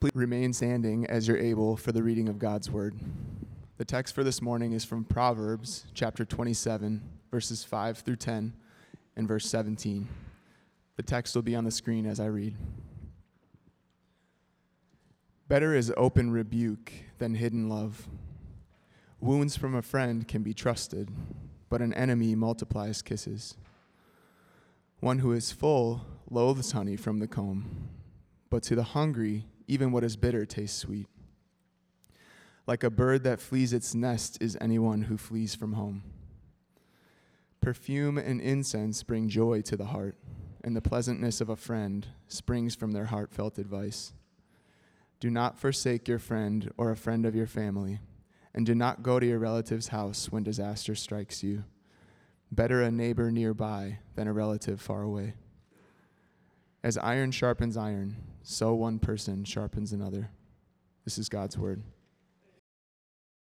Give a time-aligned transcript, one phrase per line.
[0.00, 2.94] Please remain standing as you're able for the reading of God's word.
[3.78, 8.52] The text for this morning is from Proverbs chapter 27, verses 5 through 10,
[9.16, 10.06] and verse 17.
[10.94, 12.54] The text will be on the screen as I read.
[15.48, 18.06] Better is open rebuke than hidden love.
[19.18, 21.10] Wounds from a friend can be trusted,
[21.68, 23.56] but an enemy multiplies kisses.
[25.00, 27.88] One who is full loathes honey from the comb,
[28.48, 31.06] but to the hungry, even what is bitter tastes sweet.
[32.66, 36.02] Like a bird that flees its nest is anyone who flees from home.
[37.60, 40.16] Perfume and incense bring joy to the heart,
[40.64, 44.12] and the pleasantness of a friend springs from their heartfelt advice.
[45.20, 48.00] Do not forsake your friend or a friend of your family,
[48.54, 51.64] and do not go to your relative's house when disaster strikes you.
[52.50, 55.34] Better a neighbor nearby than a relative far away.
[56.82, 58.16] As iron sharpens iron,
[58.50, 60.30] so one person sharpens another.
[61.04, 61.82] This is God's word.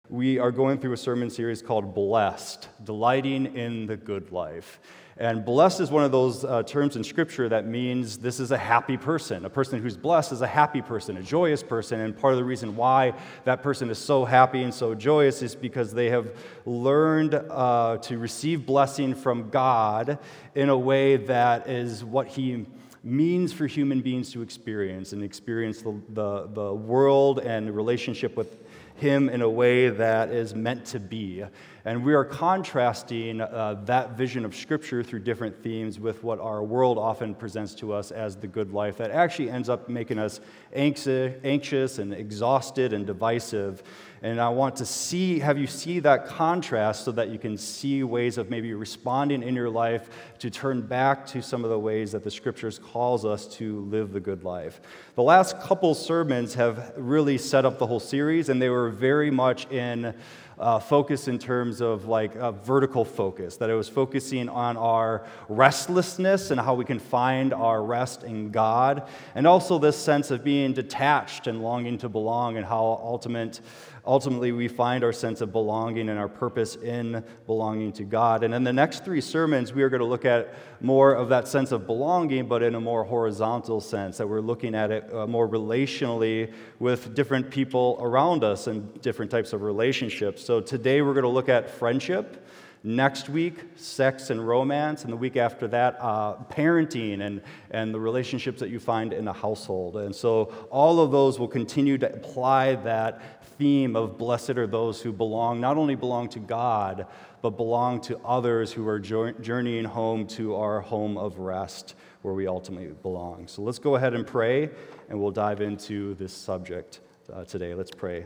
[0.07, 4.79] We are going through a sermon series called Blessed, Delighting in the Good Life.
[5.18, 8.57] And blessed is one of those uh, terms in Scripture that means this is a
[8.57, 9.45] happy person.
[9.45, 11.99] A person who's blessed is a happy person, a joyous person.
[11.99, 13.13] And part of the reason why
[13.46, 16.37] that person is so happy and so joyous is because they have
[16.68, 20.20] learned uh, to receive blessing from God
[20.53, 22.68] in a way that is what He
[23.04, 28.57] means for human beings to experience and experience the, the, the world and relationship with
[28.96, 31.43] him in a way that is meant to be.
[31.85, 36.63] And we are contrasting uh, that vision of Scripture through different themes with what our
[36.63, 40.40] world often presents to us as the good life that actually ends up making us
[40.73, 43.84] anxious and exhausted and divisive.
[44.21, 48.03] And I want to see, have you see that contrast so that you can see
[48.03, 50.07] ways of maybe responding in your life
[50.40, 54.13] to turn back to some of the ways that the scriptures calls us to live
[54.13, 54.79] the good life.
[55.15, 59.29] The last couple sermons have really set up the whole series, and they were very
[59.29, 60.13] much in
[60.59, 65.25] uh, focus in terms of like a vertical focus, that it was focusing on our
[65.50, 70.44] restlessness and how we can find our rest in God, and also this sense of
[70.44, 73.62] being detached and longing to belong, and how ultimate
[74.06, 78.44] ultimately we find our sense of belonging and our purpose in belonging to God.
[78.44, 81.47] And in the next three sermons, we are going to look at more of that
[81.47, 85.25] sense of belonging, but in a more horizontal sense, that we're looking at it uh,
[85.25, 90.44] more relationally with different people around us and different types of relationships.
[90.44, 92.46] So today we're going to look at friendship.
[92.85, 97.41] Next week, sex and romance, and the week after that, uh, parenting and,
[97.72, 99.96] and the relationships that you find in a household.
[99.96, 105.01] And so, all of those will continue to apply that theme of blessed are those
[105.01, 107.07] who belong, not only belong to God,
[107.41, 112.46] but belong to others who are journeying home to our home of rest where we
[112.46, 113.47] ultimately belong.
[113.47, 114.69] So let's go ahead and pray,
[115.07, 117.00] and we'll dive into this subject
[117.31, 117.73] uh, today.
[117.73, 118.25] Let's pray.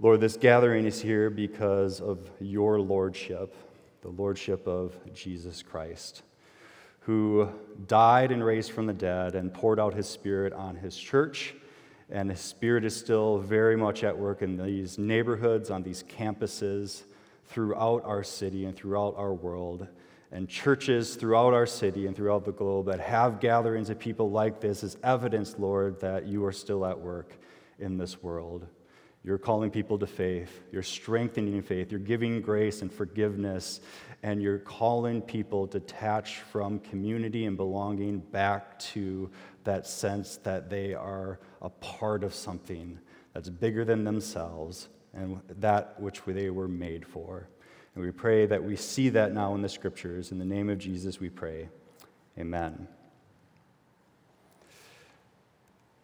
[0.00, 3.54] Lord, this gathering is here because of your lordship,
[4.02, 6.24] the lordship of Jesus Christ
[7.04, 7.48] who
[7.86, 11.54] died and raised from the dead and poured out his spirit on his church.
[12.10, 17.04] And his spirit is still very much at work in these neighborhoods, on these campuses,
[17.46, 19.86] throughout our city and throughout our world.
[20.32, 24.60] And churches throughout our city and throughout the globe that have gatherings of people like
[24.60, 27.36] this is evidence, Lord, that you are still at work
[27.78, 28.66] in this world.
[29.24, 30.62] You're calling people to faith.
[30.70, 31.90] You're strengthening faith.
[31.90, 33.80] You're giving grace and forgiveness
[34.22, 39.30] and you're calling people detached from community and belonging back to
[39.64, 42.98] that sense that they are a part of something
[43.32, 47.48] that's bigger than themselves and that which they were made for.
[47.94, 50.32] And we pray that we see that now in the scriptures.
[50.32, 51.68] In the name of Jesus, we pray.
[52.38, 52.88] Amen.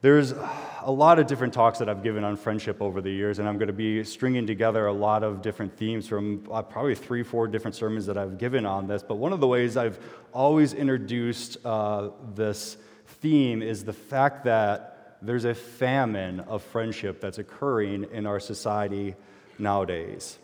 [0.02, 0.32] There's
[0.80, 3.58] a lot of different talks that I've given on friendship over the years, and I'm
[3.58, 7.46] going to be stringing together a lot of different themes from uh, probably three, four
[7.46, 9.02] different sermons that I've given on this.
[9.02, 9.98] But one of the ways I've
[10.32, 12.78] always introduced uh, this
[13.20, 19.16] theme is the fact that there's a famine of friendship that's occurring in our society
[19.58, 20.38] nowadays.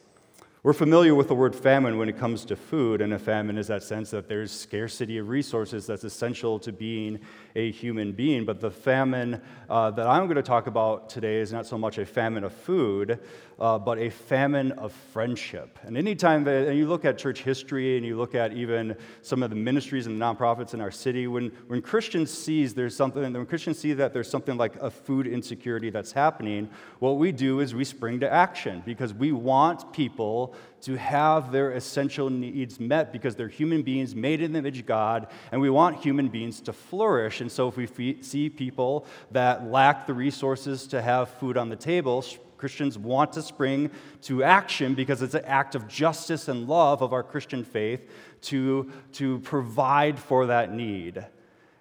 [0.67, 3.69] We're familiar with the word famine when it comes to food, and a famine is
[3.69, 7.21] that sense that there's scarcity of resources that's essential to being
[7.57, 8.45] a human being.
[8.45, 11.99] But the famine uh, that I'm going to talk about today is not so much
[11.99, 13.19] a famine of food,
[13.59, 15.79] uh, but a famine of friendship.
[15.83, 19.43] And anytime that and you look at church history and you look at even some
[19.43, 23.47] of the ministries and nonprofits in our city, when, when Christians sees there's something, when
[23.47, 26.69] Christians see that there's something like a food insecurity that's happening,
[26.99, 31.73] what we do is we spring to action because we want people to have their
[31.73, 35.71] essential needs met because they're human beings made in the image of God, and we
[35.71, 37.41] want human beings to flourish.
[37.41, 41.77] And so if we see people that lack the resources to have food on the
[41.77, 42.25] table,
[42.57, 43.91] Christians want to spring
[44.23, 48.11] to action because it's an act of justice and love of our Christian faith
[48.43, 51.25] to, to provide for that need.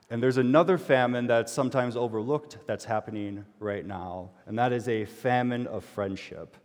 [0.10, 5.06] And there's another famine that's sometimes overlooked that's happening right now, and that is a
[5.06, 6.56] famine of friendship.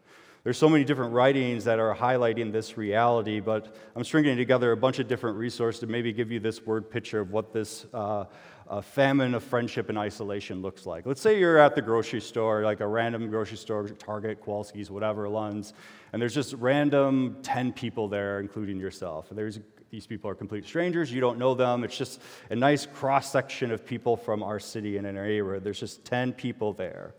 [0.42, 4.76] There's so many different writings that are highlighting this reality, but I'm stringing together a
[4.76, 8.24] bunch of different resources to maybe give you this word picture of what this uh,
[8.70, 11.04] uh, famine of friendship and isolation looks like.
[11.04, 15.28] Let's say you're at the grocery store, like a random grocery store, Target, Kowalski's, whatever,
[15.28, 15.74] Lund's,
[16.12, 19.28] and there's just random 10 people there, including yourself.
[19.30, 19.58] And there's
[19.90, 21.12] these people are complete strangers.
[21.12, 21.82] You don't know them.
[21.82, 25.64] It's just a nice cross section of people from our city and in our neighborhood.
[25.64, 27.14] There's just 10 people there.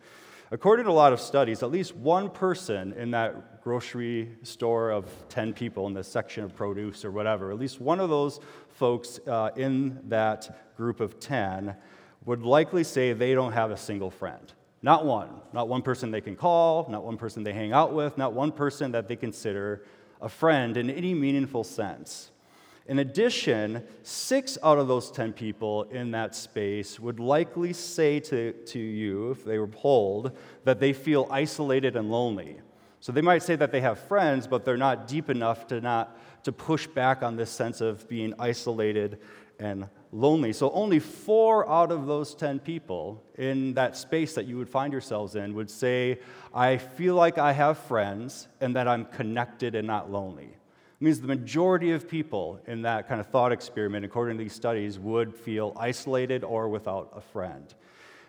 [0.51, 5.09] According to a lot of studies, at least one person in that grocery store of
[5.29, 8.39] 10 people in the section of produce or whatever, at least one of those
[8.81, 11.75] folks uh, in that group of 10
[12.25, 14.53] would likely say they don't have a single friend.
[14.81, 15.29] Not one.
[15.53, 18.51] Not one person they can call, not one person they hang out with, not one
[18.51, 19.85] person that they consider
[20.19, 22.31] a friend in any meaningful sense.
[22.87, 28.51] In addition, six out of those 10 people in that space would likely say to,
[28.51, 32.57] to you, if they were polled, that they feel isolated and lonely.
[32.99, 36.17] So they might say that they have friends, but they're not deep enough to, not,
[36.43, 39.19] to push back on this sense of being isolated
[39.59, 40.51] and lonely.
[40.53, 44.91] So only four out of those 10 people in that space that you would find
[44.91, 46.19] yourselves in would say,
[46.53, 50.45] I feel like I have friends and that I'm connected and not lonely.
[50.45, 54.53] It means the majority of people in that kind of thought experiment, according to these
[54.53, 57.73] studies, would feel isolated or without a friend.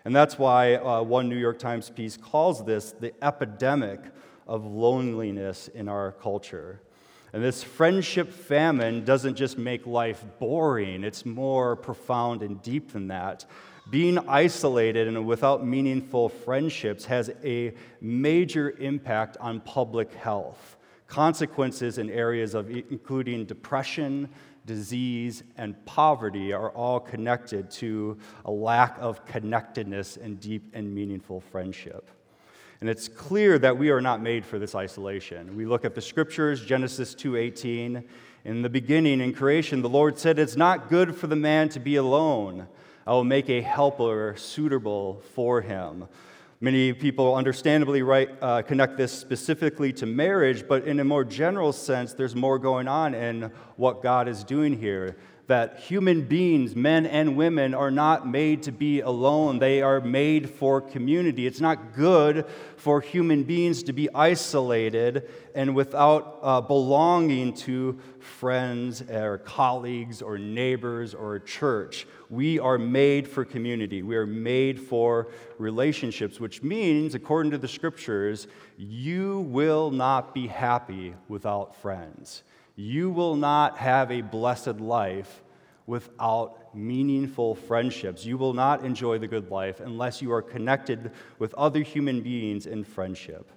[0.05, 4.01] And that's why uh, one New York Times piece calls this the epidemic
[4.47, 6.81] of loneliness in our culture.
[7.33, 13.07] And this friendship famine doesn't just make life boring, it's more profound and deep than
[13.07, 13.45] that.
[13.89, 20.77] Being isolated and without meaningful friendships has a major impact on public health
[21.07, 24.29] consequences in areas of including depression,
[24.65, 31.39] disease, and poverty are all connected to a lack of connectedness and deep and meaningful
[31.39, 32.09] friendship.
[32.83, 35.55] And it's clear that we are not made for this isolation.
[35.55, 38.03] We look at the scriptures, Genesis 2:18,
[38.43, 41.79] in the beginning in creation the Lord said it's not good for the man to
[41.79, 42.67] be alone.
[43.07, 46.09] I will make a helper suitable for him.
[46.59, 51.71] Many people understandably right, uh, connect this specifically to marriage, but in a more general
[51.71, 55.15] sense, there's more going on in what God is doing here
[55.47, 59.59] that human beings, men and women, are not made to be alone.
[59.59, 61.45] They are made for community.
[61.45, 62.45] It's not good
[62.77, 70.37] for human beings to be isolated and without uh, belonging to friends or colleagues or
[70.37, 72.07] neighbors or a church.
[72.29, 74.01] We are made for community.
[74.01, 78.47] We are made for relationships, which means, according to the scriptures,
[78.77, 82.43] you will not be happy without friends.
[82.75, 85.43] You will not have a blessed life
[85.85, 88.25] without meaningful friendships.
[88.25, 92.65] You will not enjoy the good life unless you are connected with other human beings
[92.65, 93.51] in friendship.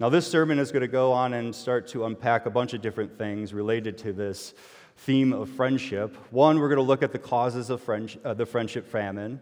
[0.00, 2.80] Now, this sermon is going to go on and start to unpack a bunch of
[2.80, 4.54] different things related to this
[4.96, 6.16] theme of friendship.
[6.32, 9.40] One, we're going to look at the causes of uh, the friendship famine.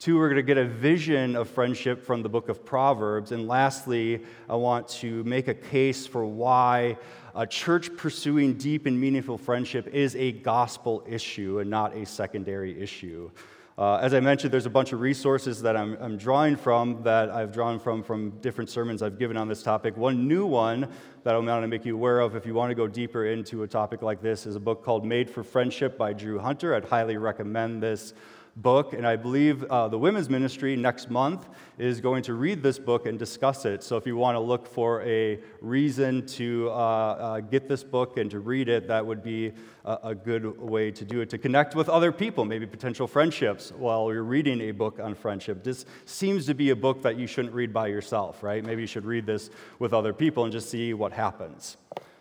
[0.00, 3.32] Two, we're going to get a vision of friendship from the book of Proverbs.
[3.32, 6.96] And lastly, I want to make a case for why
[7.34, 12.80] a church pursuing deep and meaningful friendship is a gospel issue and not a secondary
[12.80, 13.28] issue.
[13.76, 17.30] Uh, as I mentioned, there's a bunch of resources that I'm, I'm, drawing from that
[17.30, 19.96] I've drawn from from different sermons I've given on this topic.
[19.96, 20.88] One new one
[21.24, 23.64] that I'm going to make you aware of if you want to go deeper into
[23.64, 26.72] a topic like this is a book called Made for Friendship by Drew Hunter.
[26.72, 28.14] I'd highly recommend this
[28.58, 31.48] book, and I believe uh, the women's ministry next month
[31.78, 33.82] is going to read this book and discuss it.
[33.84, 38.16] So if you want to look for a reason to uh, uh, get this book
[38.16, 39.52] and to read it, that would be
[39.84, 41.30] a, a, good way to do it.
[41.30, 45.62] To connect with other people, maybe potential friendships while you're reading a book on friendship.
[45.62, 48.64] This seems to be a book that you shouldn't read by yourself, right?
[48.64, 51.76] Maybe you should read this with other people and just see what happens.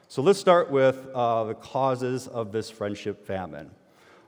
[0.08, 3.72] So let's start with uh, the causes of this friendship famine.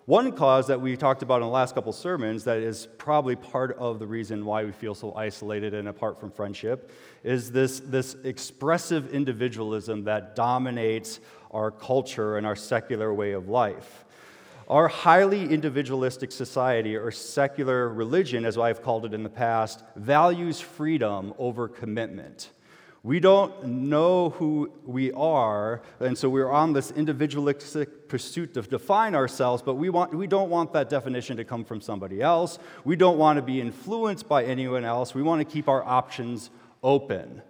[0.10, 3.78] One cause that we talked about in the last couple sermons that is probably part
[3.78, 6.92] of the reason why we feel so isolated and apart from friendship
[7.24, 11.20] is this, this expressive individualism that dominates
[11.52, 14.04] our culture and our secular way of life.
[14.68, 20.60] Our highly individualistic society, or secular religion, as I've called it in the past, values
[20.60, 22.50] freedom over commitment.
[23.02, 29.16] We don't know who we are, and so we're on this individualistic pursuit to define
[29.16, 32.60] ourselves, but we, want, we don't want that definition to come from somebody else.
[32.84, 35.16] We don't want to be influenced by anyone else.
[35.16, 36.50] We want to keep our options
[36.84, 37.42] open.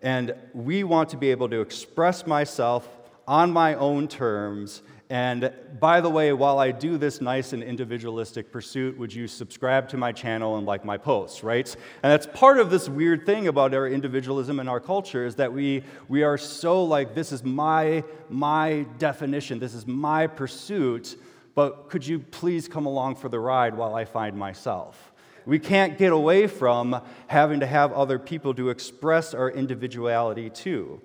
[0.00, 2.88] And we want to be able to express myself
[3.26, 8.50] on my own terms and by the way, while I do this nice and individualistic
[8.50, 11.68] pursuit, would you subscribe to my channel and like my posts, right?
[12.02, 15.52] And that's part of this weird thing about our individualism and our culture is that
[15.52, 21.18] we, we are so like, this is my, my definition, this is my pursuit,
[21.54, 25.12] but could you please come along for the ride while I find myself?
[25.44, 31.02] We can't get away from having to have other people to express our individuality too.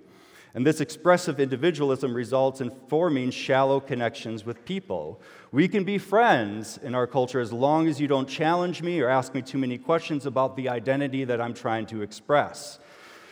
[0.56, 5.22] And this expressive individualism results in forming shallow connections with people.
[5.52, 9.10] We can be friends in our culture as long as you don't challenge me or
[9.10, 12.80] ask me too many questions about the identity that I'm trying to express.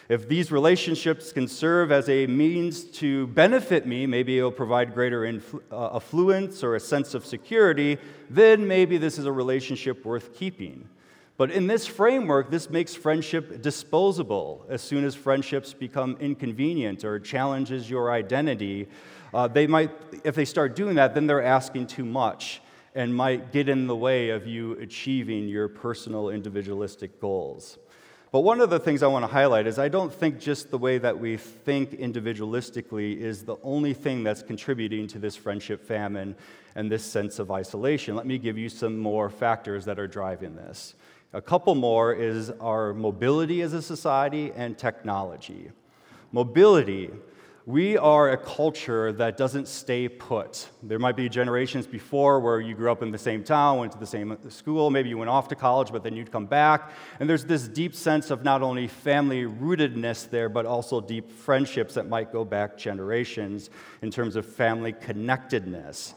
[0.09, 5.21] If these relationships can serve as a means to benefit me, maybe it'll provide greater
[5.23, 7.97] influ- uh, affluence or a sense of security,
[8.29, 10.87] then maybe this is a relationship worth keeping.
[11.37, 14.65] But in this framework, this makes friendship disposable.
[14.69, 18.87] As soon as friendships become inconvenient or challenges your identity,
[19.33, 19.91] uh, they might,
[20.23, 22.61] if they start doing that, then they're asking too much
[22.95, 27.77] and might get in the way of you achieving your personal individualistic goals.
[28.31, 30.77] But one of the things I want to highlight is I don't think just the
[30.77, 36.35] way that we think individualistically is the only thing that's contributing to this friendship famine
[36.75, 38.15] and this sense of isolation.
[38.15, 40.95] Let me give you some more factors that are driving this.
[41.33, 45.71] A couple more is our mobility as a society and technology.
[46.31, 47.09] Mobility.
[47.65, 50.69] We are a culture that doesn't stay put.
[50.81, 53.97] There might be generations before where you grew up in the same town, went to
[53.97, 56.91] the same school, maybe you went off to college, but then you'd come back.
[57.19, 61.95] And there's this deep sense of not only family rootedness there, but also deep friendships
[61.95, 63.69] that might go back generations
[64.01, 66.13] in terms of family connectedness.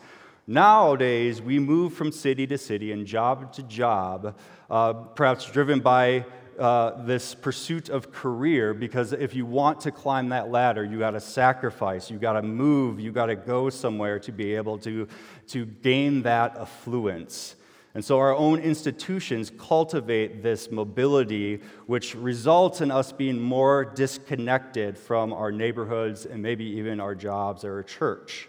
[0.46, 4.36] Nowadays, we move from city to city and job to job,
[4.70, 6.24] uh, perhaps driven by
[6.58, 11.12] uh, this pursuit of career because if you want to climb that ladder, you got
[11.12, 15.08] to sacrifice, you got to move, you got to go somewhere to be able to,
[15.48, 17.56] to gain that affluence.
[17.94, 24.96] And so our own institutions cultivate this mobility, which results in us being more disconnected
[24.96, 28.48] from our neighborhoods and maybe even our jobs or our church.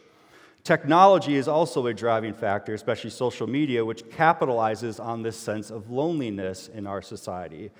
[0.64, 5.90] Technology is also a driving factor, especially social media, which capitalizes on this sense of
[5.90, 7.72] loneliness in our society.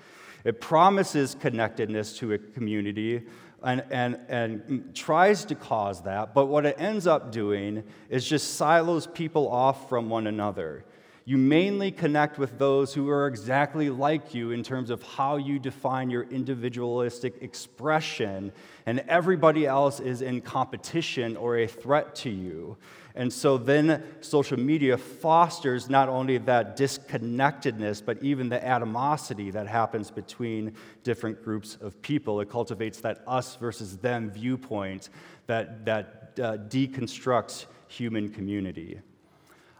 [0.44, 3.22] It promises connectedness to a community
[3.62, 8.54] and, and, and tries to cause that, but what it ends up doing is just
[8.54, 10.84] silos people off from one another.
[11.24, 15.60] You mainly connect with those who are exactly like you in terms of how you
[15.60, 18.50] define your individualistic expression,
[18.86, 22.76] and everybody else is in competition or a threat to you.
[23.14, 29.68] And so then social media fosters not only that disconnectedness, but even the animosity that
[29.68, 30.74] happens between
[31.04, 32.40] different groups of people.
[32.40, 35.10] It cultivates that us versus them viewpoint
[35.46, 39.00] that, that uh, deconstructs human community.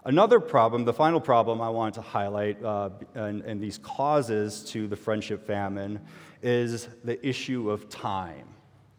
[0.04, 4.88] Another problem, the final problem I want to highlight, uh, and, and these causes to
[4.88, 6.00] the friendship famine,
[6.42, 8.48] is the issue of time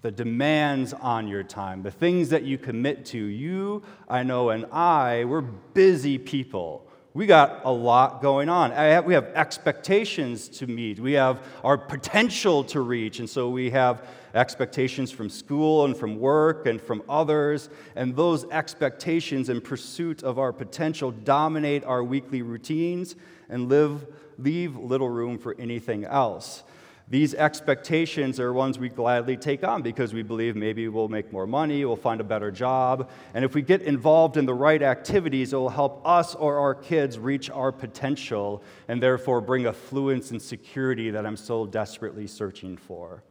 [0.03, 3.17] the demands on your time, the things that you commit to.
[3.17, 6.86] You, I know, and I, we're busy people.
[7.15, 8.72] We got a lot going on.
[9.05, 11.00] We have expectations to meet.
[11.00, 13.20] We have our potential to reach.
[13.20, 17.70] And so we have expectations from school and from work and from others.
[17.96, 23.15] And those expectations in pursuit of our potential dominate our weekly routines
[23.48, 24.08] and live,
[24.39, 26.63] leave little room for anything else.
[27.10, 31.45] These expectations are ones we gladly take on because we believe maybe we'll make more
[31.45, 35.51] money, we'll find a better job, and if we get involved in the right activities,
[35.51, 40.41] it will help us or our kids reach our potential and therefore bring affluence and
[40.41, 43.22] security that I'm so desperately searching for.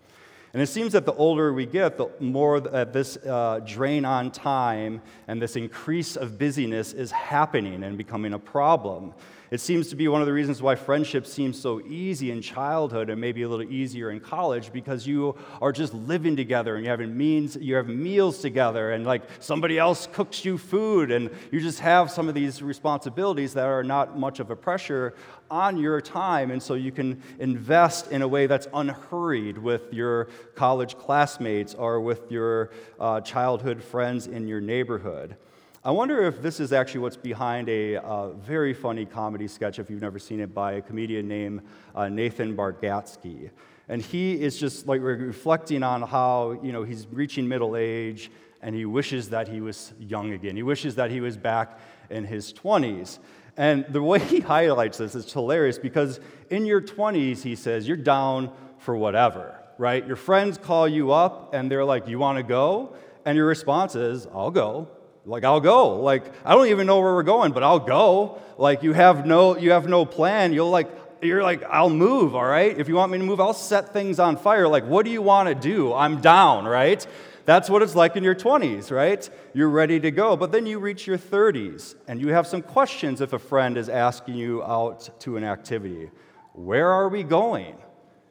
[0.52, 4.30] And it seems that the older we get, the more that this uh, drain on
[4.30, 9.14] time and this increase of busyness is happening and becoming a problem.
[9.52, 13.10] It seems to be one of the reasons why friendship seems so easy in childhood
[13.10, 16.90] and maybe a little easier in college because you are just living together and you
[16.90, 21.60] have means you have meals together and like somebody else cooks you food and you
[21.60, 25.14] just have some of these responsibilities that are not much of a pressure
[25.50, 30.28] on your time and so you can invest in a way that's unhurried with your
[30.54, 35.36] college classmates or with your uh, childhood friends in your neighborhood.
[35.84, 39.90] I wonder if this is actually what's behind a uh, very funny comedy sketch, if
[39.90, 41.62] you've never seen it, by a comedian named
[41.96, 43.50] uh, Nathan Bargatze.
[43.88, 48.76] And he is just like reflecting on how, you know, he's reaching middle age and
[48.76, 50.54] he wishes that he was young again.
[50.54, 53.18] He wishes that he was back in his 20s.
[53.56, 57.96] And the way he highlights this is hilarious because in your 20s, he says, you're
[57.96, 60.06] down for whatever, right?
[60.06, 62.94] Your friends call you up and they're like, You want to go?
[63.24, 64.88] And your response is, I'll go.
[65.24, 66.00] Like, I'll go.
[66.00, 68.40] Like, I don't even know where we're going, but I'll go.
[68.58, 70.52] Like, you have no, you have no plan.
[70.52, 70.90] You'll like,
[71.22, 72.76] you're like, I'll move, all right?
[72.76, 74.66] If you want me to move, I'll set things on fire.
[74.66, 75.94] Like, what do you want to do?
[75.94, 77.06] I'm down, right?
[77.44, 79.28] That's what it's like in your 20s, right?
[79.52, 80.36] You're ready to go.
[80.36, 83.88] But then you reach your 30s and you have some questions if a friend is
[83.88, 86.10] asking you out to an activity.
[86.52, 87.76] Where are we going?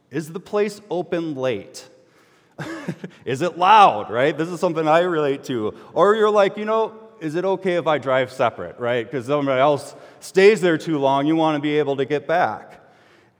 [0.09, 1.89] Is the place open late?
[3.25, 4.37] is it loud, right?
[4.37, 5.73] This is something I relate to.
[5.93, 9.05] Or you're like, you know, is it okay if I drive separate, right?
[9.05, 12.81] Because somebody else stays there too long, you want to be able to get back.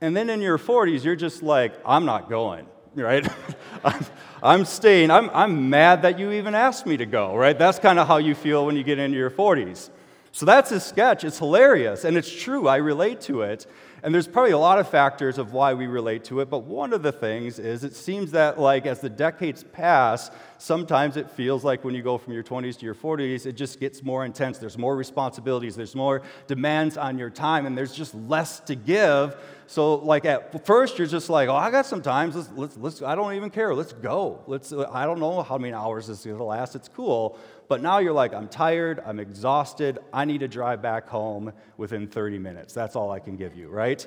[0.00, 3.26] And then in your 40s, you're just like, I'm not going, right?
[3.84, 4.06] I'm,
[4.42, 5.10] I'm, staying.
[5.10, 7.58] I'm, I'm mad that you even asked me to go, right?
[7.58, 9.90] That's kind of how you feel when you get into your 40s.
[10.34, 11.24] So that's his sketch.
[11.24, 12.66] It's hilarious, and it's true.
[12.66, 13.66] I relate to it.
[14.02, 16.92] And there's probably a lot of factors of why we relate to it, but one
[16.92, 21.62] of the things is it seems that, like, as the decades pass, sometimes it feels
[21.62, 24.58] like when you go from your 20s to your 40s, it just gets more intense.
[24.58, 29.36] There's more responsibilities, there's more demands on your time, and there's just less to give.
[29.68, 32.32] So, like, at first, you're just like, oh, I got some time.
[32.32, 33.72] Let's, let's, let's, I don't even care.
[33.72, 34.40] Let's go.
[34.48, 36.74] Let's, I don't know how many hours this is to last.
[36.74, 37.38] It's cool.
[37.72, 42.06] But now you're like, I'm tired, I'm exhausted, I need to drive back home within
[42.06, 42.74] 30 minutes.
[42.74, 44.06] That's all I can give you, right?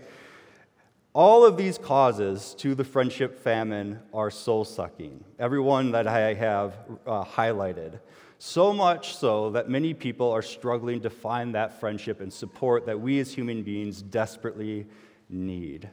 [1.14, 5.24] All of these causes to the friendship famine are soul sucking.
[5.40, 6.76] Everyone that I have
[7.08, 8.02] uh, highlighted.
[8.38, 13.02] So much so that many people are struggling to find that friendship and support that
[13.02, 14.86] we as human beings desperately
[15.28, 15.90] need.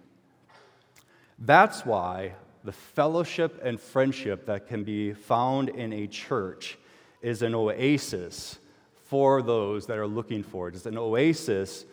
[1.38, 6.76] That's why the fellowship and friendship that can be found in a church
[7.22, 8.58] is an oasis
[9.04, 10.74] for those that are looking for it.
[10.74, 11.84] It's an oasis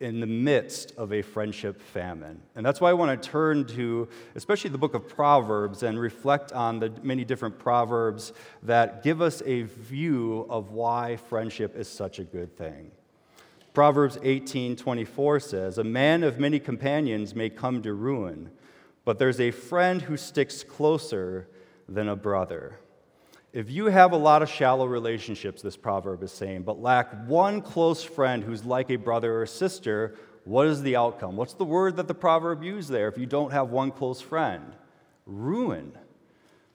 [0.00, 2.40] in the midst of a friendship famine.
[2.56, 6.52] And that's why I want to turn to, especially the book of Proverbs, and reflect
[6.52, 12.18] on the many different Proverbs that give us a view of why friendship is such
[12.18, 12.92] a good thing.
[13.74, 18.50] Proverbs 18:24 says, "A man of many companions may come to ruin,
[19.04, 21.46] but there's a friend who sticks closer
[21.88, 22.78] than a brother."
[23.52, 27.60] If you have a lot of shallow relationships, this proverb is saying, but lack one
[27.60, 31.36] close friend who's like a brother or sister, what is the outcome?
[31.36, 34.72] What's the word that the proverb used there if you don't have one close friend?
[35.26, 35.92] Ruin.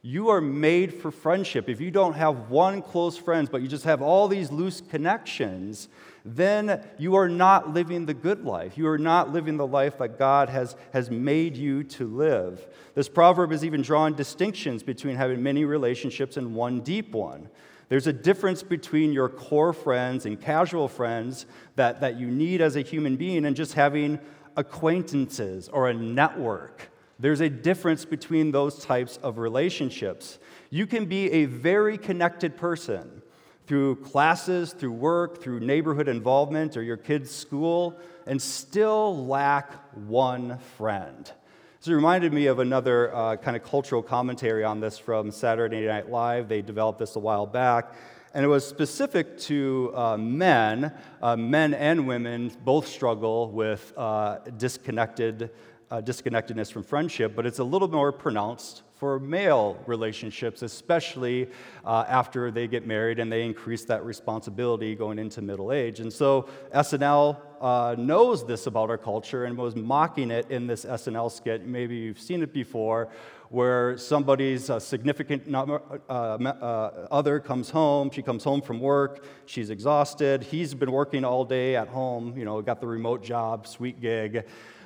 [0.05, 1.67] You are made for friendship.
[1.67, 5.89] If you don't have one close friend, but you just have all these loose connections,
[6.23, 8.77] then you are not living the good life.
[8.77, 12.67] You are not living the life that God has, has made you to live.
[12.93, 17.49] This proverb is even drawing distinctions between having many relationships and one deep one.
[17.89, 22.75] There's a difference between your core friends and casual friends that, that you need as
[22.75, 24.19] a human being and just having
[24.55, 26.91] acquaintances or a network.
[27.17, 30.37] There's a difference between those types of relationships.
[30.69, 33.21] You can be a very connected person
[33.67, 37.97] through classes, through work, through neighborhood involvement or your kids' school,
[38.27, 41.31] and still lack one friend.
[41.79, 46.09] So reminded me of another uh, kind of cultural commentary on this from Saturday Night
[46.09, 46.47] Live.
[46.47, 47.93] They developed this a while back.
[48.33, 50.91] And it was specific to uh, men.
[51.21, 55.51] Uh, men and women both struggle with uh, disconnected,
[55.91, 61.49] uh, disconnectedness from friendship, but it's a little more pronounced for male relationships, especially
[61.85, 65.99] uh, after they get married and they increase that responsibility going into middle age.
[65.99, 70.85] And so SNL uh, knows this about our culture and was mocking it in this
[70.85, 71.67] SNL skit.
[71.67, 73.09] Maybe you've seen it before,
[73.49, 78.09] where somebody's uh, significant number, uh, uh, other comes home.
[78.11, 79.25] She comes home from work.
[79.45, 80.41] She's exhausted.
[80.41, 84.45] He's been working all day at home, you know, got the remote job, sweet gig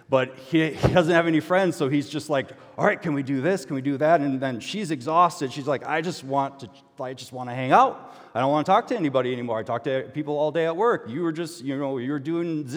[0.09, 3.21] but he, he, doesn't have any friends, so he's just like, all right, can we
[3.21, 3.63] do this?
[3.63, 4.21] Can we do that?
[4.21, 5.53] And then she's exhausted.
[5.53, 6.69] She's like, I just want to,
[6.99, 8.15] I just want to hang out.
[8.33, 9.59] I don't want to talk to anybody anymore.
[9.59, 11.05] I talk to people all day at work.
[11.07, 12.67] You were just, you know, you were doing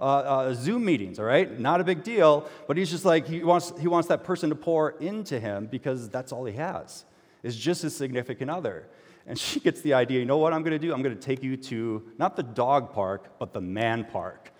[0.00, 1.58] uh, uh, Zoom meetings, all right?
[1.58, 2.46] Not a big deal.
[2.66, 6.10] But he's just like, he wants, he wants that person to pour into him because
[6.10, 7.06] that's all he has,
[7.42, 8.86] is just his significant other.
[9.26, 10.92] And she gets the idea, you know what I'm going to do?
[10.92, 14.52] I'm going to take you to not the dog park, but the man park.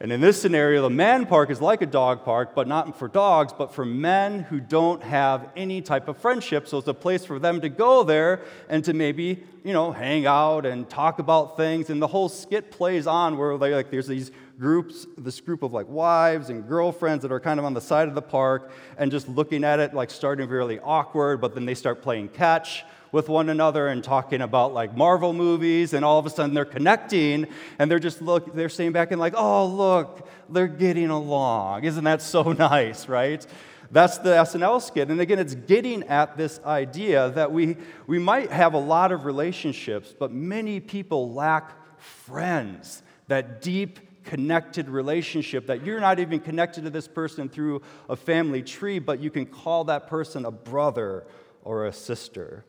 [0.00, 3.08] And in this scenario, the man park is like a dog park, but not for
[3.08, 6.68] dogs, but for men who don't have any type of friendship.
[6.68, 10.24] So it's a place for them to go there and to maybe, you know, hang
[10.24, 11.90] out and talk about things.
[11.90, 15.72] And the whole skit plays on where they, like there's these groups, this group of
[15.72, 19.10] like wives and girlfriends that are kind of on the side of the park and
[19.10, 23.28] just looking at it like starting really awkward, but then they start playing catch with
[23.28, 27.46] one another and talking about like Marvel movies, and all of a sudden they're connecting
[27.78, 31.84] and they're just look, they're staying back and like, oh, look, they're getting along.
[31.84, 33.46] Isn't that so nice, right?
[33.90, 35.08] That's the SNL skit.
[35.08, 39.24] And again, it's getting at this idea that we, we might have a lot of
[39.24, 46.84] relationships, but many people lack friends, that deep, connected relationship that you're not even connected
[46.84, 51.26] to this person through a family tree, but you can call that person a brother
[51.64, 52.64] or a sister.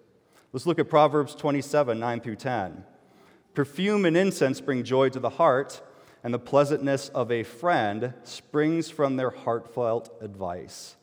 [0.51, 2.83] Let's look at Proverbs 27 9 through 10.
[3.53, 5.81] Perfume and incense bring joy to the heart,
[6.23, 10.95] and the pleasantness of a friend springs from their heartfelt advice.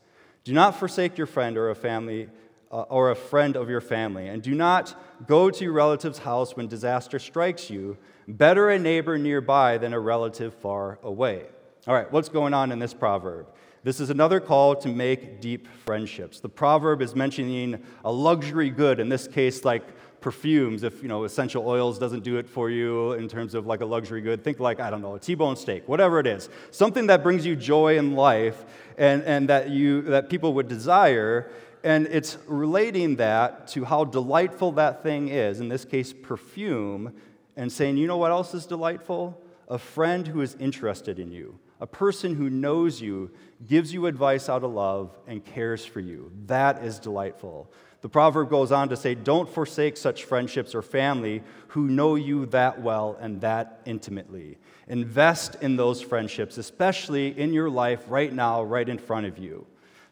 [0.43, 2.29] Do not forsake your friend or a family
[2.73, 6.57] uh, or a friend of your family, and do not go to your relative's house
[6.57, 7.97] when disaster strikes you.
[8.27, 11.45] Better a neighbor nearby than a relative far away.
[11.87, 13.47] All right, what's going on in this proverb?
[13.87, 16.41] This is another call to make deep friendships.
[16.41, 19.85] The proverb is mentioning a luxury good, in this case, like
[20.21, 20.83] perfumes.
[20.83, 23.87] If you know essential oils doesn't do it for you in terms of like a
[23.87, 26.49] luxury good, think like, I don't know, a T-bone steak, whatever it is.
[26.73, 28.65] Something that brings you joy in life
[28.99, 31.49] and, and that you that people would desire.
[31.85, 37.15] And it's relating that to how delightful that thing is, in this case, perfume,
[37.57, 39.41] and saying, you know what else is delightful?
[39.69, 43.31] A friend who is interested in you a person who knows you,
[43.67, 46.31] gives you advice out of love, and cares for you.
[46.47, 47.71] That is delightful.
[48.01, 52.47] The proverb goes on to say, Don't forsake such friendships or family who know you
[52.47, 54.59] that well and that intimately.
[54.89, 59.67] Invest in those friendships, especially in your life right now, right in front of you.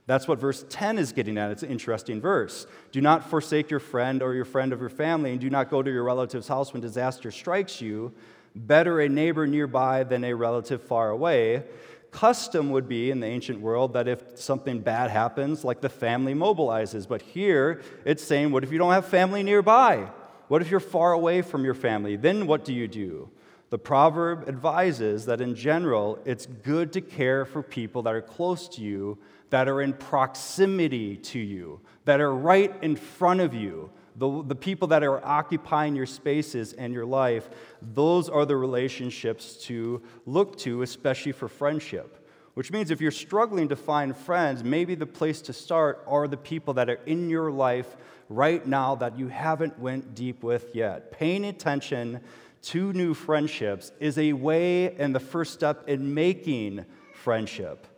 [0.06, 1.50] That's what verse 10 is getting at.
[1.50, 2.66] It's an interesting verse.
[2.92, 5.82] Do not forsake your friend or your friend of your family, and do not go
[5.82, 8.12] to your relative's house when disaster strikes you
[8.54, 11.64] better a neighbor nearby than a relative far away.
[12.10, 16.34] Custom would be in the ancient world that if something bad happens, like the family
[16.34, 17.08] mobilizes.
[17.08, 20.08] But here it's saying, what if you don't have family nearby?
[20.48, 22.16] What if you're far away from your family?
[22.16, 23.30] Then what do you do?
[23.70, 28.68] The proverb advises that in general, it's good to care for people that are close
[28.68, 29.18] to you,
[29.50, 34.54] that are in proximity to you, that are right in front of you, the, the
[34.54, 37.48] people that are occupying your spaces and your life,
[37.82, 42.20] those are the relationships to look to, especially for friendship.
[42.54, 46.36] Which means if you're struggling to find friends, maybe the place to start are the
[46.36, 47.96] people that are in your life
[48.28, 51.10] right now that you haven't went deep with yet.
[51.10, 52.20] Paying attention
[52.62, 57.88] to new friendships is a way and the first step in making friendship.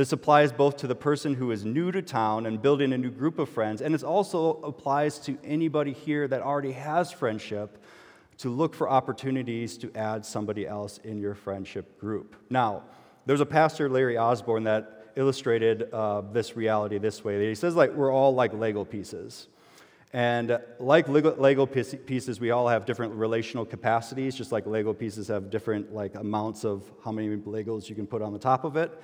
[0.00, 3.10] This applies both to the person who is new to town and building a new
[3.10, 7.76] group of friends, and it also applies to anybody here that already has friendship
[8.38, 12.34] to look for opportunities to add somebody else in your friendship group.
[12.48, 12.84] Now,
[13.26, 17.46] there's a pastor, Larry Osborne, that illustrated uh, this reality this way.
[17.46, 19.48] He says, like, we're all like Lego pieces.
[20.14, 25.50] And like Lego pieces, we all have different relational capacities, just like Lego pieces have
[25.50, 28.98] different like amounts of how many Legos you can put on the top of it.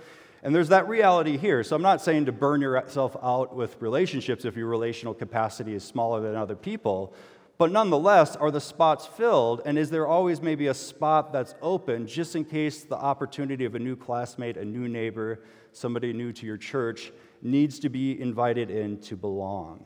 [0.47, 1.65] And there's that reality here.
[1.65, 5.83] So I'm not saying to burn yourself out with relationships if your relational capacity is
[5.83, 7.13] smaller than other people.
[7.59, 9.63] But nonetheless, are the spots filled?
[9.67, 13.75] And is there always maybe a spot that's open just in case the opportunity of
[13.75, 15.41] a new classmate, a new neighbor,
[15.73, 17.11] somebody new to your church
[17.43, 19.85] needs to be invited in to belong?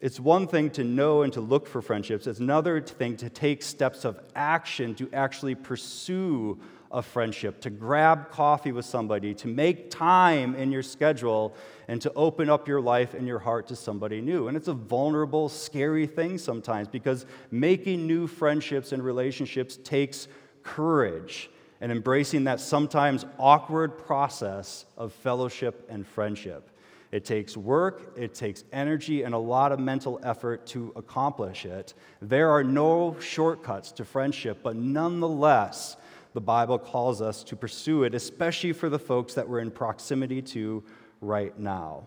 [0.00, 3.64] It's one thing to know and to look for friendships, it's another thing to take
[3.64, 9.90] steps of action to actually pursue of friendship, to grab coffee with somebody, to make
[9.90, 11.54] time in your schedule,
[11.88, 14.48] and to open up your life and your heart to somebody new.
[14.48, 20.28] And it's a vulnerable, scary thing sometimes because making new friendships and relationships takes
[20.62, 26.70] courage and embracing that sometimes awkward process of fellowship and friendship.
[27.12, 31.94] It takes work, it takes energy, and a lot of mental effort to accomplish it.
[32.20, 35.96] There are no shortcuts to friendship, but nonetheless,
[36.36, 40.42] the Bible calls us to pursue it, especially for the folks that we're in proximity
[40.42, 40.84] to
[41.22, 42.06] right now.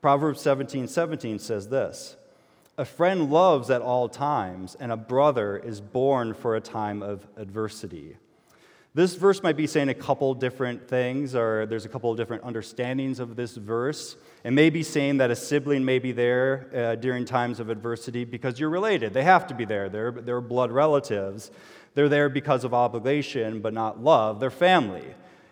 [0.00, 2.14] Proverbs 17 17 says this
[2.78, 7.26] A friend loves at all times, and a brother is born for a time of
[7.36, 8.18] adversity.
[8.94, 12.44] This verse might be saying a couple different things, or there's a couple of different
[12.44, 14.14] understandings of this verse.
[14.44, 18.24] It may be saying that a sibling may be there uh, during times of adversity
[18.24, 19.14] because you're related.
[19.14, 21.50] They have to be there, they're, they're blood relatives.
[21.94, 24.40] They're there because of obligation, but not love.
[24.40, 25.04] They're family.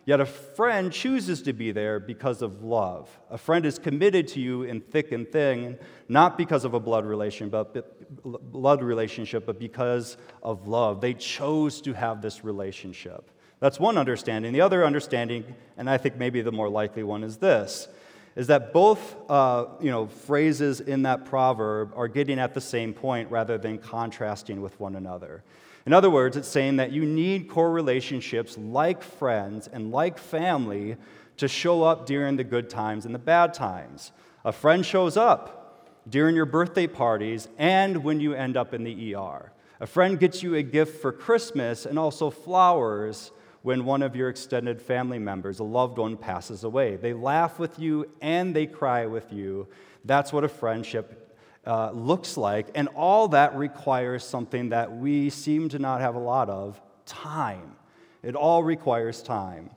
[0.05, 3.09] Yet a friend chooses to be there because of love.
[3.31, 5.79] A friend is committed to you in thick and thin,
[6.09, 11.01] not because of a blood relation, but blood relationship, but because of love.
[11.01, 13.31] They chose to have this relationship.
[13.61, 14.53] That's one understanding.
[14.53, 15.45] The other understanding,
[15.77, 17.87] and I think maybe the more likely one, is this:
[18.37, 22.95] is that both uh, you know phrases in that proverb are getting at the same
[22.95, 25.43] point rather than contrasting with one another.
[25.85, 30.97] In other words, it's saying that you need core relationships like friends and like family
[31.39, 34.13] to show up during the good times and the bad times.
[34.45, 39.15] A friend shows up during your birthday parties and when you end up in the
[39.15, 39.53] ER.
[39.81, 44.29] A friend gets you a gift for Christmas and also flowers when one of your
[44.29, 46.97] extended family members, a loved one, passes away.
[46.97, 49.69] They laugh with you and they cry with you.
[50.05, 52.69] That's what a friendship uh, looks like.
[52.75, 57.77] And all that requires something that we seem to not have a lot of time.
[58.23, 59.71] It all requires time.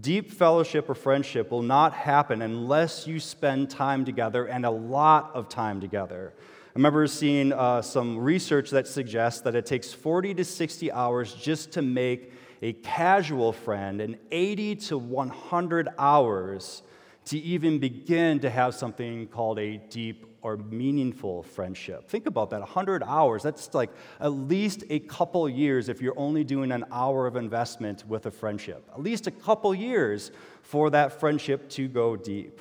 [0.00, 5.30] Deep fellowship or friendship will not happen unless you spend time together and a lot
[5.34, 6.32] of time together.
[6.38, 11.34] I remember seeing uh, some research that suggests that it takes 40 to 60 hours
[11.34, 16.82] just to make a casual friend and 80 to 100 hours
[17.26, 22.08] to even begin to have something called a deep or meaningful friendship.
[22.08, 23.42] Think about that 100 hours.
[23.42, 28.06] That's like at least a couple years if you're only doing an hour of investment
[28.08, 28.88] with a friendship.
[28.92, 30.30] At least a couple years
[30.62, 32.60] for that friendship to go deep.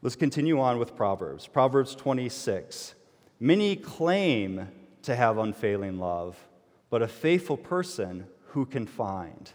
[0.00, 1.48] Let's continue on with Proverbs.
[1.48, 2.94] Proverbs 26.
[3.40, 4.68] Many claim
[5.02, 6.36] to have unfailing love,
[6.88, 9.50] but a faithful person who can find?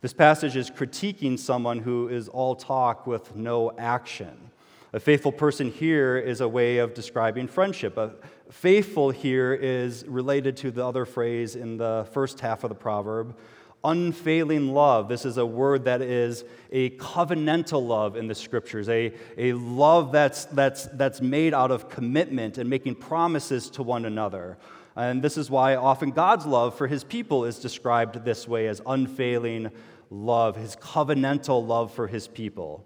[0.00, 4.50] This passage is critiquing someone who is all talk with no action.
[4.92, 7.96] A faithful person here is a way of describing friendship.
[7.96, 8.12] A
[8.50, 13.36] faithful here is related to the other phrase in the first half of the proverb
[13.84, 15.08] unfailing love.
[15.08, 20.10] This is a word that is a covenantal love in the scriptures, a, a love
[20.10, 24.56] that's, that's, that's made out of commitment and making promises to one another.
[24.96, 28.80] And this is why often God's love for his people is described this way as
[28.86, 29.70] unfailing
[30.10, 32.84] love, his covenantal love for his people.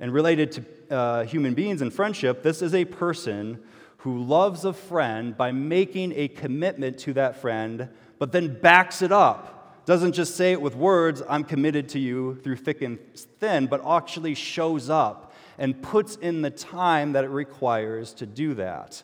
[0.00, 3.60] And related to uh, human beings and friendship, this is a person
[3.98, 9.10] who loves a friend by making a commitment to that friend, but then backs it
[9.10, 9.84] up.
[9.86, 12.98] Doesn't just say it with words, I'm committed to you through thick and
[13.40, 18.54] thin, but actually shows up and puts in the time that it requires to do
[18.54, 19.02] that.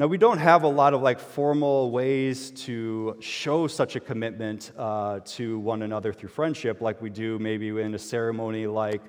[0.00, 4.72] Now, we don't have a lot of like formal ways to show such a commitment
[4.78, 9.02] uh, to one another through friendship, like we do maybe in a ceremony like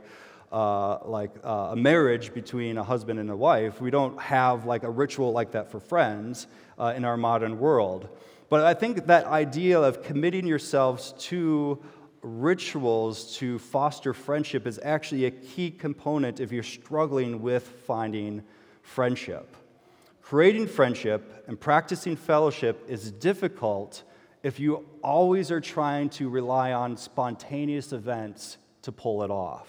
[0.52, 3.80] uh, like uh, a marriage between a husband and a wife.
[3.80, 8.10] We don't have like a ritual like that for friends uh, in our modern world.
[8.50, 11.82] But I think that idea of committing yourselves to
[12.22, 18.44] rituals to foster friendship is actually a key component if you're struggling with finding
[18.82, 19.56] friendship.
[20.32, 24.04] Creating friendship and practicing fellowship is difficult
[24.44, 29.68] if you always are trying to rely on spontaneous events to pull it off.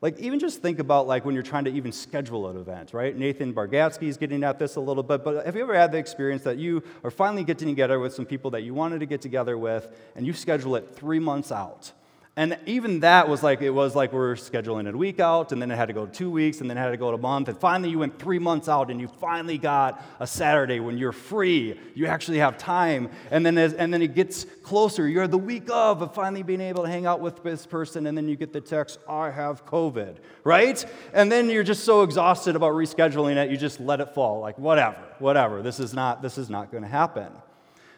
[0.00, 3.14] Like, even just think about like when you're trying to even schedule an event, right?
[3.14, 5.98] Nathan Bargatze is getting at this a little bit, but have you ever had the
[5.98, 9.20] experience that you are finally getting together with some people that you wanted to get
[9.20, 11.92] together with, and you schedule it three months out?
[12.38, 15.62] And even that was like, it was like we're scheduling it a week out, and
[15.62, 17.48] then it had to go two weeks, and then it had to go a month,
[17.48, 21.12] and finally you went three months out, and you finally got a Saturday when you're
[21.12, 21.80] free.
[21.94, 23.08] You actually have time.
[23.30, 25.08] And then, as, and then it gets closer.
[25.08, 28.14] You're the week of, of finally being able to hang out with this person, and
[28.14, 30.84] then you get the text, I have COVID, right?
[31.14, 34.40] And then you're just so exhausted about rescheduling it, you just let it fall.
[34.40, 35.62] Like, whatever, whatever.
[35.62, 37.32] This is not, this is not going to happen.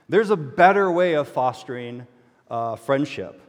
[0.09, 2.07] There's a better way of fostering
[2.49, 3.43] uh, friendship.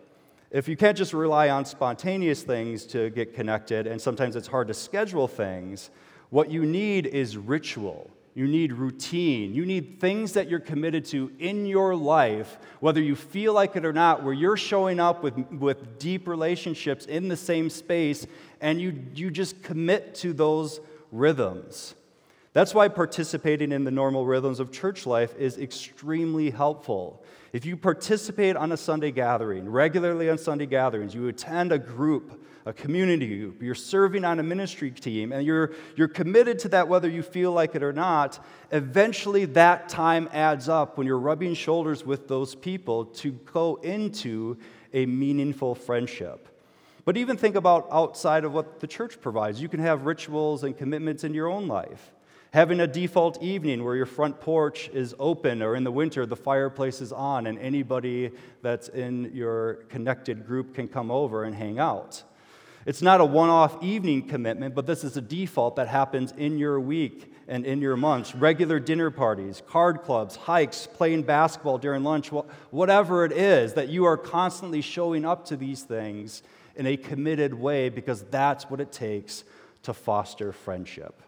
[0.52, 4.68] If you can't just rely on spontaneous things to get connected, and sometimes it's hard
[4.70, 5.92] to schedule things,
[6.32, 8.10] what you need is ritual.
[8.34, 9.54] You need routine.
[9.54, 13.86] You need things that you're committed to in your life, whether you feel like it
[13.86, 18.26] or not, where you're showing up with, with deep relationships in the same space
[18.62, 20.80] and you, you just commit to those
[21.12, 21.96] rhythms.
[22.60, 27.24] That's why participating in the normal rhythms of church life is extremely helpful.
[27.54, 32.46] If you participate on a Sunday gathering, regularly on Sunday gatherings, you attend a group,
[32.66, 36.90] a community group, you're serving on a ministry team, and you're, you're committed to that
[36.90, 41.54] whether you feel like it or not, eventually that time adds up when you're rubbing
[41.54, 44.58] shoulders with those people to go into
[44.92, 46.50] a meaningful friendship.
[47.06, 49.62] But even think about outside of what the church provides.
[49.62, 52.12] You can have rituals and commitments in your own life.
[52.52, 56.36] Having a default evening where your front porch is open, or in the winter, the
[56.36, 58.32] fireplace is on, and anybody
[58.64, 62.24] that's in your connected group can come over and hang out.
[62.88, 66.58] It's not a one off evening commitment, but this is a default that happens in
[66.58, 68.34] your week and in your months.
[68.34, 72.30] Regular dinner parties, card clubs, hikes, playing basketball during lunch,
[72.72, 76.42] whatever it is, that you are constantly showing up to these things
[76.76, 79.44] in a committed way because that's what it takes
[79.84, 81.22] to foster friendship.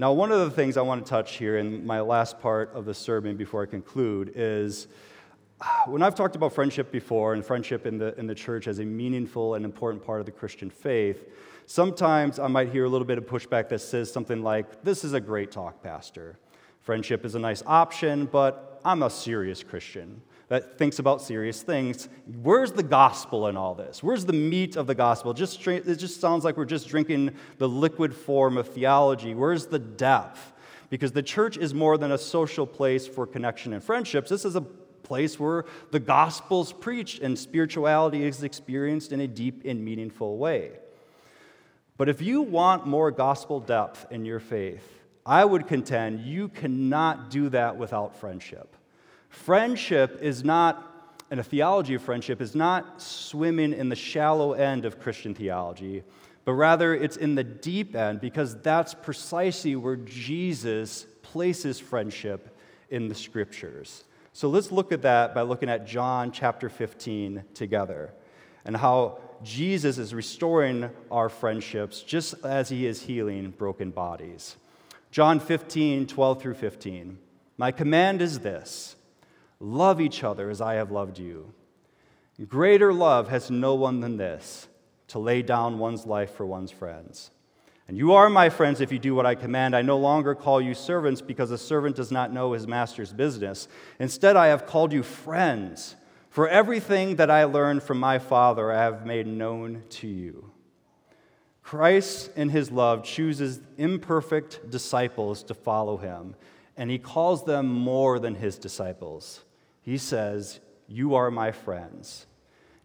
[0.00, 2.86] Now, one of the things I want to touch here in my last part of
[2.86, 4.88] the sermon before I conclude is
[5.60, 8.78] uh, when I've talked about friendship before and friendship in the, in the church as
[8.78, 11.28] a meaningful and important part of the Christian faith,
[11.66, 15.12] sometimes I might hear a little bit of pushback that says something like, This is
[15.12, 16.38] a great talk, Pastor.
[16.80, 22.08] Friendship is a nice option, but I'm a serious Christian that thinks about serious things.
[22.42, 24.02] Where's the gospel in all this?
[24.02, 25.32] Where's the meat of the gospel?
[25.32, 29.32] Just, it just sounds like we're just drinking the liquid form of theology.
[29.32, 30.52] Where's the depth?
[30.90, 34.28] Because the church is more than a social place for connection and friendships.
[34.28, 39.62] This is a place where the gospel's preached and spirituality is experienced in a deep
[39.64, 40.72] and meaningful way.
[41.96, 47.30] But if you want more gospel depth in your faith, I would contend you cannot
[47.30, 48.74] do that without friendship.
[49.30, 54.84] Friendship is not, and a theology of friendship is not swimming in the shallow end
[54.84, 56.02] of Christian theology,
[56.44, 62.56] but rather it's in the deep end because that's precisely where Jesus places friendship
[62.90, 64.04] in the scriptures.
[64.32, 68.12] So let's look at that by looking at John chapter 15 together
[68.64, 74.56] and how Jesus is restoring our friendships just as he is healing broken bodies.
[75.10, 77.18] John 15, 12 through 15.
[77.56, 78.96] My command is this
[79.60, 81.52] Love each other as I have loved you.
[82.48, 84.66] Greater love has no one than this
[85.08, 87.30] to lay down one's life for one's friends.
[87.86, 89.76] And you are my friends if you do what I command.
[89.76, 93.68] I no longer call you servants because a servant does not know his master's business.
[93.98, 95.96] Instead, I have called you friends,
[96.30, 100.52] for everything that I learned from my Father I have made known to you.
[101.62, 106.36] Christ, in his love, chooses imperfect disciples to follow him,
[106.76, 109.42] and he calls them more than his disciples.
[109.90, 112.26] He says, You are my friends.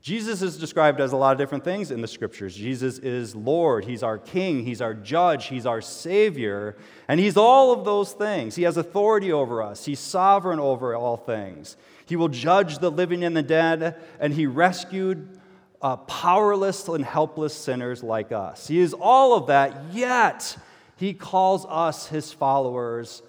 [0.02, 2.56] Jesus is described as a lot of different things in the scriptures.
[2.56, 6.76] Jesus is Lord, He's our King, He's our Judge, He's our Savior,
[7.08, 8.56] and He's all of those things.
[8.56, 11.78] He has authority over us, He's sovereign over all things.
[12.08, 15.40] He will judge the living and the dead, and He rescued
[15.84, 18.68] uh, powerless and helpless sinners like us.
[18.68, 20.58] He is all of that, yet
[20.96, 23.22] He calls us, His followers,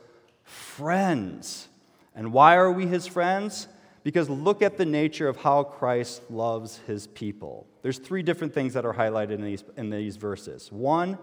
[0.45, 1.69] friends.
[2.17, 3.69] And why are we his friends?
[4.03, 7.67] Because look at the nature of how Christ loves his people.
[7.83, 10.73] There's three different things that are highlighted in these, in these verses.
[10.73, 11.19] One,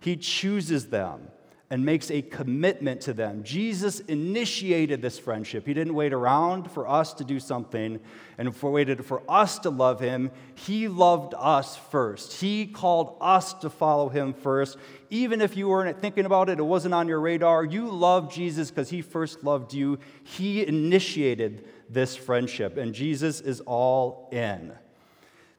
[0.00, 1.28] he chooses them
[1.70, 3.42] and makes a commitment to them.
[3.42, 5.66] Jesus initiated this friendship.
[5.66, 8.00] He didn't wait around for us to do something
[8.38, 10.30] and for waited for us to love him.
[10.54, 12.40] He loved us first.
[12.40, 14.78] He called us to follow him first.
[15.10, 18.70] Even if you weren't thinking about it, it wasn't on your radar, you love Jesus
[18.70, 19.98] because he first loved you.
[20.24, 24.72] He initiated this friendship, and Jesus is all in.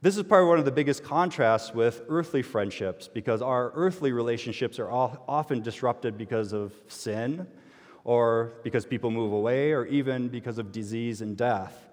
[0.01, 4.79] This is probably one of the biggest contrasts with earthly friendships because our earthly relationships
[4.79, 7.45] are often disrupted because of sin
[8.05, 11.89] or because people move away or even because of disease and death.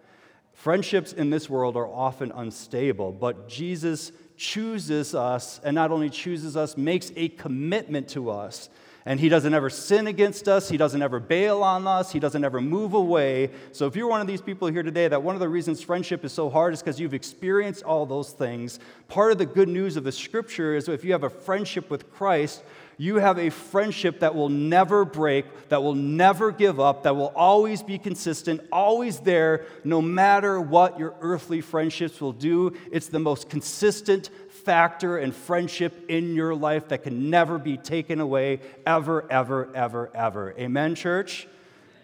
[0.53, 6.57] Friendships in this world are often unstable, but Jesus chooses us and not only chooses
[6.57, 8.69] us, makes a commitment to us
[9.07, 10.69] and He doesn't ever sin against us.
[10.69, 12.13] He doesn't ever bail on us.
[12.13, 13.51] He doesn't ever move away.
[13.71, 16.25] So if you're one of these people here today, that one of the reasons friendship
[16.25, 18.81] is so hard is because you've experienced all those things.
[19.07, 22.13] Part of the good news of the scripture is if you have a friendship with
[22.13, 22.65] Christ,
[22.99, 27.33] you have a friendship that will never break, that will never give up, that will
[27.37, 32.73] always be consistent, always there, no matter what your earthly friendships will do.
[32.91, 34.31] It's the most consistent,
[34.67, 40.11] factor and friendship in your life that can never be taken away, ever, ever, ever,
[40.13, 40.55] ever.
[40.59, 41.47] Amen, church?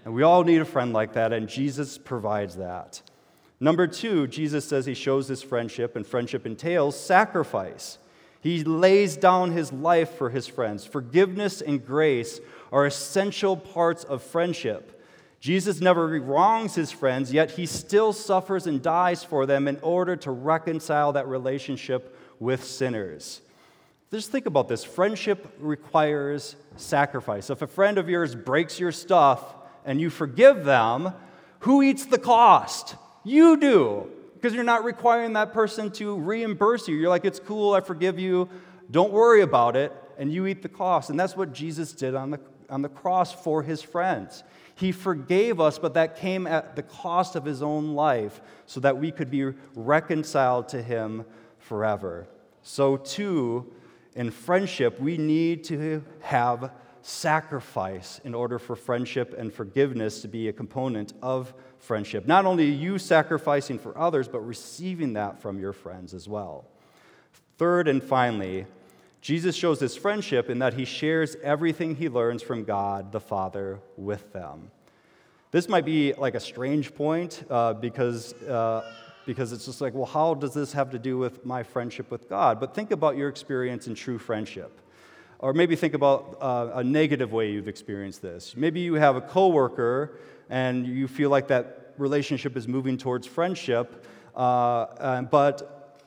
[0.05, 3.03] And we all need a friend like that, and Jesus provides that.
[3.59, 7.99] Number two, Jesus says he shows his friendship, and friendship entails sacrifice.
[8.41, 10.87] He lays down his life for his friends.
[10.87, 12.39] Forgiveness and grace
[12.71, 15.01] are essential parts of friendship.
[15.41, 20.15] Jesus never wrongs his friends, yet he still suffers and dies for them in order
[20.15, 23.41] to reconcile that relationship with sinners.
[24.11, 27.49] Just think about this friendship requires sacrifice.
[27.51, 29.43] If a friend of yours breaks your stuff
[29.85, 31.15] and you forgive them,
[31.61, 32.97] who eats the cost?
[33.25, 36.97] You do, because you're not requiring that person to reimburse you.
[36.97, 38.51] You're like, it's cool, I forgive you,
[38.91, 41.11] don't worry about it, and you eat the cost.
[41.11, 44.43] And that's what Jesus did on the, on the cross for his friends.
[44.75, 48.99] He forgave us, but that came at the cost of his own life so that
[48.99, 51.25] we could be reconciled to him
[51.73, 52.27] forever.
[52.61, 53.73] So, too,
[54.15, 56.71] in friendship, we need to have
[57.01, 62.27] sacrifice in order for friendship and forgiveness to be a component of friendship.
[62.27, 66.67] Not only you sacrificing for others, but receiving that from your friends as well.
[67.57, 68.67] Third and finally,
[69.23, 73.81] Jesus shows his friendship in that he shares everything he learns from God the Father
[73.97, 74.71] with them.
[75.53, 78.93] This might be like a strange point uh, because, uh,
[79.27, 82.29] because it's just like, well, how does this have to do with my friendship with
[82.29, 82.61] God?
[82.61, 84.81] But think about your experience in true friendship.
[85.39, 88.55] Or maybe think about uh, a negative way you've experienced this.
[88.57, 90.19] Maybe you have a coworker
[90.49, 94.07] and you feel like that relationship is moving towards friendship,
[94.37, 95.99] uh, but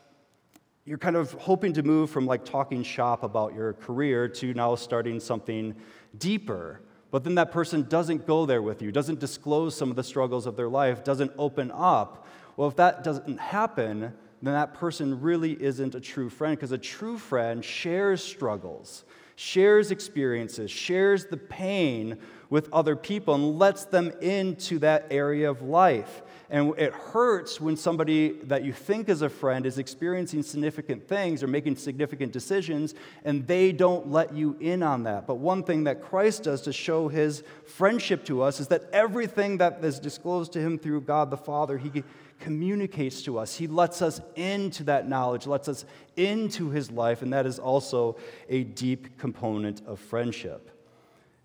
[0.86, 4.76] you're kind of hoping to move from like talking shop about your career to now
[4.76, 5.76] starting something
[6.18, 6.80] deeper.
[7.12, 10.46] But then that person doesn't go there with you, doesn't disclose some of the struggles
[10.46, 12.28] of their life, doesn't open up.
[12.58, 16.78] Well, if that doesn't happen, then that person really isn't a true friend because a
[16.78, 19.04] true friend shares struggles,
[19.36, 22.18] shares experiences, shares the pain
[22.50, 26.22] with other people, and lets them into that area of life.
[26.50, 31.42] And it hurts when somebody that you think is a friend is experiencing significant things
[31.42, 32.94] or making significant decisions,
[33.24, 35.26] and they don't let you in on that.
[35.26, 39.58] But one thing that Christ does to show his friendship to us is that everything
[39.58, 42.04] that is disclosed to him through God the Father, he
[42.40, 43.56] communicates to us.
[43.56, 48.18] He lets us into that knowledge, lets us into his life, and that is also
[48.50, 50.72] a deep component of friendship.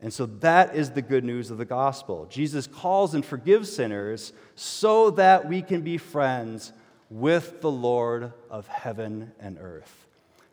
[0.02, 2.26] And so that is the good news of the gospel.
[2.30, 6.72] Jesus calls and forgives sinners so that we can be friends
[7.10, 10.06] with the Lord of heaven and earth.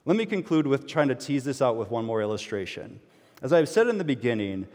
[0.05, 2.99] Let me conclude with trying to tease this out with one more illustration.
[3.41, 4.67] As I've said in the beginning,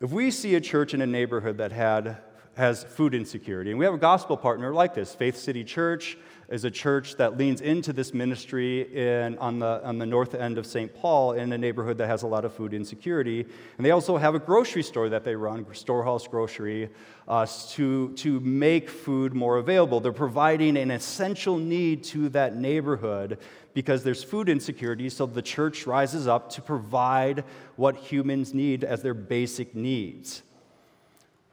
[0.00, 2.18] if we see a church in a neighborhood that had,
[2.54, 6.18] has food insecurity, and we have a gospel partner like this, Faith City Church,
[6.52, 10.58] is a church that leans into this ministry in, on, the, on the north end
[10.58, 10.94] of St.
[10.94, 13.46] Paul in a neighborhood that has a lot of food insecurity.
[13.78, 16.90] And they also have a grocery store that they run, Storehouse Grocery,
[17.26, 20.00] uh, to, to make food more available.
[20.00, 23.38] They're providing an essential need to that neighborhood
[23.72, 27.44] because there's food insecurity, so the church rises up to provide
[27.76, 30.42] what humans need as their basic needs.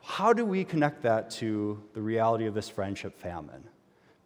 [0.10, 3.64] How do we connect that to the reality of this friendship famine?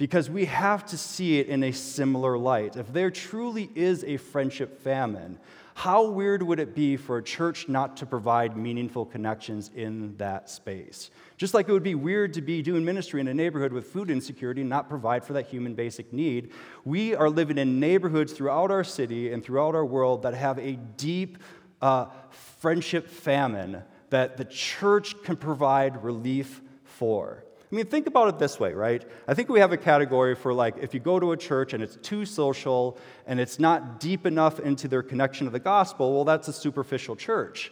[0.04, 2.76] because we have to see it in a similar light.
[2.76, 5.40] If there truly is a friendship famine,
[5.76, 10.50] how weird would it be for a church not to provide meaningful connections in that
[10.50, 11.10] space?
[11.38, 14.12] Just like it would be weird to be doing ministry in a neighborhood with food
[14.12, 16.52] insecurity and not provide for that human basic need,
[16.84, 20.74] we are living in neighborhoods throughout our city and throughout our world that have a
[20.98, 21.38] deep
[21.82, 23.84] uh, friendship famine
[24.14, 27.44] that the church can provide relief for.
[27.72, 29.04] I mean, think about it this way, right?
[29.28, 31.82] I think we have a category for like if you go to a church and
[31.82, 36.26] it's too social and it's not deep enough into their connection to the gospel, well,
[36.26, 37.72] that's a superficial church.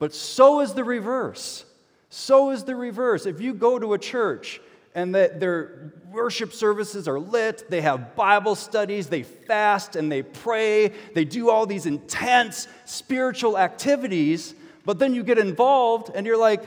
[0.00, 1.64] But so is the reverse.
[2.10, 3.24] So is the reverse.
[3.24, 4.60] If you go to a church
[4.96, 10.22] and that their worship services are lit, they have Bible studies, they fast and they
[10.22, 14.54] pray, they do all these intense spiritual activities,
[14.88, 16.62] but then you get involved and you're like,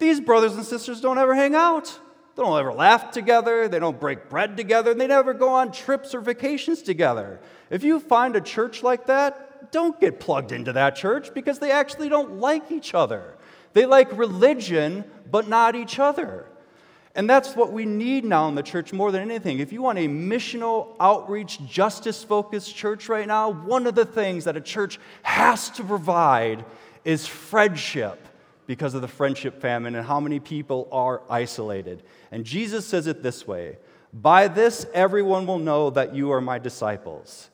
[0.00, 1.96] these brothers and sisters don't ever hang out.
[2.34, 3.68] They don't ever laugh together.
[3.68, 4.94] They don't break bread together.
[4.94, 7.38] They never go on trips or vacations together.
[7.70, 11.70] If you find a church like that, don't get plugged into that church because they
[11.70, 13.36] actually don't like each other.
[13.74, 16.46] They like religion, but not each other.
[17.14, 19.60] And that's what we need now in the church more than anything.
[19.60, 24.46] If you want a missional, outreach, justice focused church right now, one of the things
[24.46, 26.64] that a church has to provide
[27.04, 28.28] is friendship
[28.66, 32.02] because of the friendship famine and how many people are isolated.
[32.30, 33.78] And Jesus says it this way
[34.12, 37.50] By this, everyone will know that you are my disciples,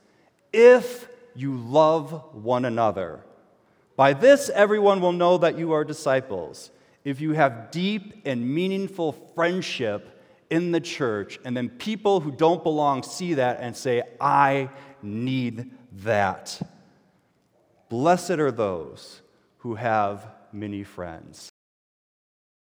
[0.52, 3.20] if you love one another.
[3.96, 6.70] By this, everyone will know that you are disciples,
[7.04, 12.62] if you have deep and meaningful friendship in the church, and then people who don't
[12.62, 14.70] belong see that and say, I
[15.02, 15.72] need
[16.04, 16.60] that.
[17.88, 19.20] Blessed are those
[19.58, 21.48] who have many friends.